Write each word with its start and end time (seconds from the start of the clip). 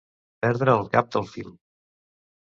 Perdre 0.45 0.73
el 0.77 0.87
cap 0.95 1.11
del 1.15 1.27
fil. 1.33 1.51